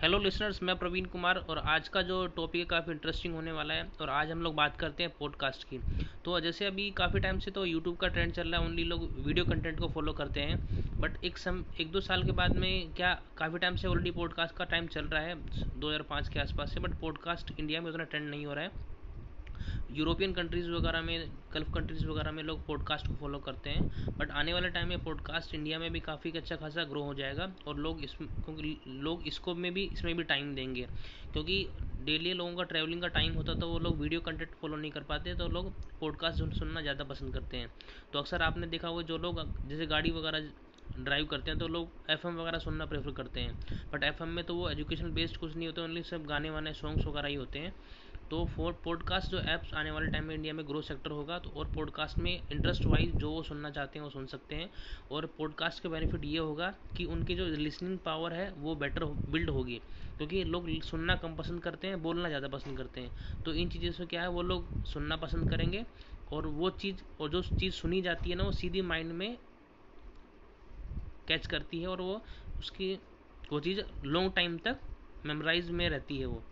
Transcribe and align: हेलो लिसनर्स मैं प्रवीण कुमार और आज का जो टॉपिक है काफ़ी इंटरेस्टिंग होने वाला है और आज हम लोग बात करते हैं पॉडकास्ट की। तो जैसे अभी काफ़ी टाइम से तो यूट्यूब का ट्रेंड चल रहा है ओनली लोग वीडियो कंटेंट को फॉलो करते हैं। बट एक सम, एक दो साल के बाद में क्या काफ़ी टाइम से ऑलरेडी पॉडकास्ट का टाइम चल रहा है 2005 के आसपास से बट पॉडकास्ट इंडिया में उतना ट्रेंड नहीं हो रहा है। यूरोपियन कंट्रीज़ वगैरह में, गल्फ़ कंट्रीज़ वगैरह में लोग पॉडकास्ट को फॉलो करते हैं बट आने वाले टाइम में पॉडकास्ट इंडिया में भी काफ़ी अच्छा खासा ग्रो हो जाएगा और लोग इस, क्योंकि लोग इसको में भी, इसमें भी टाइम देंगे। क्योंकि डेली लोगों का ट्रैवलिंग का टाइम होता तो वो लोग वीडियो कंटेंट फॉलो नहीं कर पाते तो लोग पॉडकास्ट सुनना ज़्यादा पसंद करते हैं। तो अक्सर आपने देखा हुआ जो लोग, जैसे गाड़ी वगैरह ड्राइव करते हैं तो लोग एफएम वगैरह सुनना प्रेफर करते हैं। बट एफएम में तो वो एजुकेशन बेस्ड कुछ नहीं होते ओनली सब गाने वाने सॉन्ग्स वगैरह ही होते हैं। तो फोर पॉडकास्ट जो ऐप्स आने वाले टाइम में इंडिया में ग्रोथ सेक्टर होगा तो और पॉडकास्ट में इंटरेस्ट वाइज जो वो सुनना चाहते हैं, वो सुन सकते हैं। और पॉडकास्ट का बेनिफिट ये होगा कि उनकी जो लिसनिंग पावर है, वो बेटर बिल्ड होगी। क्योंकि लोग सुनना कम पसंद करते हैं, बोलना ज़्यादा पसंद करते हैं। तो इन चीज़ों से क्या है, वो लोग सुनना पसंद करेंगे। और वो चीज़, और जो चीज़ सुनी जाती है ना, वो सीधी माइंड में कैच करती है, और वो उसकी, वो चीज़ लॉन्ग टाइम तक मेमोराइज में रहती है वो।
हेलो 0.00 0.18
लिसनर्स 0.18 0.62
मैं 0.62 0.76
प्रवीण 0.76 1.04
कुमार 1.04 1.36
और 1.36 1.58
आज 1.58 1.88
का 1.88 2.02
जो 2.02 2.26
टॉपिक 2.26 2.60
है 2.60 2.66
काफ़ी 2.66 2.92
इंटरेस्टिंग 2.92 3.34
होने 3.34 3.52
वाला 3.52 3.74
है 3.74 3.88
और 4.00 4.10
आज 4.10 4.30
हम 4.30 4.42
लोग 4.42 4.54
बात 4.54 4.76
करते 4.76 5.02
हैं 5.02 5.12
पॉडकास्ट 5.18 5.64
की। 5.64 5.78
तो 6.24 6.40
जैसे 6.40 6.66
अभी 6.66 6.90
काफ़ी 6.90 7.20
टाइम 7.20 7.38
से 7.38 7.50
तो 7.50 7.64
यूट्यूब 7.64 7.96
का 7.96 8.08
ट्रेंड 8.08 8.32
चल 8.32 8.48
रहा 8.48 8.60
है 8.60 8.66
ओनली 8.66 8.84
लोग 8.84 9.26
वीडियो 9.26 9.44
कंटेंट 9.44 9.78
को 9.78 9.88
फॉलो 9.88 10.12
करते 10.12 10.40
हैं। 10.40 11.00
बट 11.00 11.24
एक 11.24 11.38
सम, 11.38 11.64
एक 11.80 11.92
दो 11.92 12.00
साल 12.00 12.22
के 12.22 12.32
बाद 12.32 12.56
में 12.56 12.94
क्या 12.94 13.22
काफ़ी 13.38 13.58
टाइम 13.58 13.76
से 13.76 13.88
ऑलरेडी 13.88 14.10
पॉडकास्ट 14.10 14.56
का 14.56 14.64
टाइम 14.64 14.86
चल 14.86 15.04
रहा 15.04 15.22
है 15.22 15.36
2005 15.80 16.28
के 16.28 16.40
आसपास 16.40 16.74
से 16.74 16.80
बट 16.80 17.00
पॉडकास्ट 17.00 17.60
इंडिया 17.60 17.80
में 17.80 17.90
उतना 17.90 18.04
ट्रेंड 18.04 18.30
नहीं 18.30 18.46
हो 18.46 18.54
रहा 18.54 18.64
है। 18.64 18.70
यूरोपियन 19.92 20.32
कंट्रीज़ 20.32 20.70
वगैरह 20.70 21.00
में, 21.02 21.30
गल्फ़ 21.54 21.70
कंट्रीज़ 21.72 22.06
वगैरह 22.06 22.32
में 22.32 22.42
लोग 22.42 22.64
पॉडकास्ट 22.66 23.06
को 23.06 23.14
फॉलो 23.14 23.38
करते 23.38 23.70
हैं 23.70 24.16
बट 24.18 24.30
आने 24.30 24.52
वाले 24.52 24.68
टाइम 24.70 24.88
में 24.88 25.02
पॉडकास्ट 25.04 25.54
इंडिया 25.54 25.78
में 25.78 25.90
भी 25.92 26.00
काफ़ी 26.00 26.30
अच्छा 26.30 26.56
खासा 26.56 26.84
ग्रो 26.84 27.02
हो 27.02 27.14
जाएगा 27.14 27.50
और 27.66 27.78
लोग 27.78 28.04
इस, 28.04 28.14
क्योंकि 28.14 28.76
लोग 28.88 29.26
इसको 29.26 29.54
में 29.54 29.72
भी, 29.74 29.84
इसमें 29.92 30.14
भी 30.16 30.24
टाइम 30.24 30.54
देंगे। 30.54 30.86
क्योंकि 31.32 31.66
डेली 32.04 32.32
लोगों 32.32 32.54
का 32.56 32.62
ट्रैवलिंग 32.64 33.00
का 33.00 33.08
टाइम 33.08 33.34
होता 33.34 33.54
तो 33.54 33.68
वो 33.68 33.78
लोग 33.78 34.00
वीडियो 34.00 34.20
कंटेंट 34.20 34.54
फॉलो 34.60 34.76
नहीं 34.76 34.90
कर 34.90 35.02
पाते 35.02 35.34
तो 35.34 35.48
लोग 35.48 35.72
पॉडकास्ट 36.00 36.58
सुनना 36.58 36.80
ज़्यादा 36.80 37.04
पसंद 37.04 37.34
करते 37.34 37.56
हैं। 37.56 37.72
तो 38.12 38.18
अक्सर 38.18 38.42
आपने 38.42 38.66
देखा 38.66 38.88
हुआ 38.88 39.02
जो 39.02 39.18
लोग, 39.18 39.46
जैसे 39.68 39.86
गाड़ी 39.86 40.10
वगैरह 40.10 40.50
ड्राइव 40.98 41.26
करते 41.26 41.50
हैं 41.50 41.58
तो 41.60 41.66
लोग 41.68 42.10
एफएम 42.10 42.36
वगैरह 42.36 42.58
सुनना 42.58 42.86
प्रेफर 42.86 43.10
करते 43.12 43.40
हैं। 43.40 43.88
बट 43.92 44.04
एफएम 44.04 44.28
में 44.28 44.44
तो 44.44 44.54
वो 44.54 44.68
एजुकेशन 44.70 45.12
बेस्ड 45.14 45.36
कुछ 45.36 45.56
नहीं 45.56 45.66
होते 45.66 45.80
ओनली 45.80 46.02
सब 46.02 46.24
गाने 46.26 46.50
वाने 46.50 46.72
सॉन्ग्स 46.74 47.06
वगैरह 47.06 47.28
ही 47.28 47.34
होते 47.34 47.58
हैं। 47.58 47.74
तो 48.30 48.44
फोर 48.44 48.72
पॉडकास्ट 48.72 49.30
जो 49.30 49.38
ऐप्स 49.38 49.74
आने 49.74 49.90
वाले 49.90 50.06
टाइम 50.06 50.24
में 50.24 50.34
इंडिया 50.34 50.54
में 50.54 50.66
ग्रोथ 50.68 50.82
सेक्टर 50.82 51.10
होगा 51.10 51.38
तो 51.38 51.50
और 51.50 51.66
पॉडकास्ट 51.66 52.18
में 52.18 52.42
इंटरेस्ट 52.52 52.84
वाइज 52.84 53.16
जो 53.16 53.30
वो 53.30 53.42
सुनना 53.42 53.70
चाहते 53.70 53.98
हैं, 53.98 54.04
वो 54.04 54.10
सुन 54.10 54.26
सकते 54.26 54.54
हैं। 54.54 54.70
और 55.10 55.26
पॉडकास्ट 55.26 55.82
का 55.82 55.88
बेनिफिट 55.88 56.24
ये 56.24 56.38
होगा 56.38 56.74
कि 56.96 57.04
उनकी 57.04 57.34
जो 57.34 57.46
लिसनिंग 57.46 57.98
पावर 57.98 58.32
है, 58.32 58.52
वो 58.52 58.74
बेटर 58.74 59.04
बिल्ड 59.04 59.50
होगी। 59.50 59.80
क्योंकि 60.16 60.44
लोग 60.44 60.82
सुनना 60.82 61.16
कम 61.16 61.36
पसंद 61.36 61.62
करते 61.62 61.86
हैं, 61.86 62.02
बोलना 62.02 62.28
ज़्यादा 62.28 62.48
पसंद 62.48 62.78
करते 62.78 63.00
हैं। 63.00 63.42
तो 63.42 63.52
इन 63.52 63.68
चीज़ों 63.68 63.92
से 63.92 64.06
क्या 64.06 64.22
है, 64.22 64.28
वो 64.28 64.42
लोग 64.42 64.84
सुनना 64.84 65.16
पसंद 65.16 65.50
करेंगे। 65.50 65.86
और 66.32 66.46
वो 66.46 66.70
चीज़, 66.70 66.96
और 67.20 67.30
जो 67.30 67.42
चीज़ 67.42 67.74
सुनी 67.74 68.02
जाती 68.02 68.30
है 68.30 68.36
ना, 68.36 68.44
वो 68.44 68.52
सीधी 68.52 68.82
माइंड 68.82 69.12
में 69.12 69.38
कैच 71.28 71.46
करती 71.46 71.80
है, 71.80 71.86
और 71.86 72.00
वो 72.00 72.22
उसकी, 72.58 72.98
वो 73.52 73.60
चीज़ 73.60 73.80
लॉन्ग 74.04 74.32
टाइम 74.34 74.58
तक 74.58 74.78
मेमोराइज 75.26 75.70
में 75.70 75.88
रहती 75.88 76.18
है 76.18 76.26
वो। 76.26 76.42